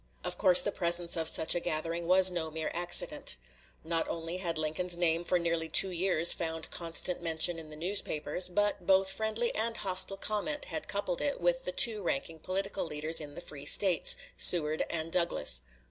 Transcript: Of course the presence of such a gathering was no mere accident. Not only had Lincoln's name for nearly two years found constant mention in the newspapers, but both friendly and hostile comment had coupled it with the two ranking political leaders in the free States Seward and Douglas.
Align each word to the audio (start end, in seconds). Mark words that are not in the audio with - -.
Of 0.23 0.39
course 0.39 0.61
the 0.61 0.71
presence 0.71 1.15
of 1.15 1.29
such 1.29 1.53
a 1.53 1.59
gathering 1.59 2.07
was 2.07 2.31
no 2.31 2.49
mere 2.49 2.71
accident. 2.73 3.37
Not 3.83 4.07
only 4.09 4.37
had 4.37 4.57
Lincoln's 4.57 4.97
name 4.97 5.23
for 5.23 5.37
nearly 5.37 5.69
two 5.69 5.91
years 5.91 6.33
found 6.33 6.71
constant 6.71 7.21
mention 7.21 7.59
in 7.59 7.69
the 7.69 7.75
newspapers, 7.75 8.49
but 8.49 8.87
both 8.87 9.11
friendly 9.11 9.53
and 9.53 9.77
hostile 9.77 10.17
comment 10.17 10.65
had 10.65 10.87
coupled 10.87 11.21
it 11.21 11.39
with 11.39 11.65
the 11.65 11.71
two 11.71 12.01
ranking 12.01 12.39
political 12.39 12.83
leaders 12.83 13.21
in 13.21 13.35
the 13.35 13.41
free 13.41 13.67
States 13.67 14.15
Seward 14.35 14.83
and 14.89 15.11
Douglas. 15.11 15.61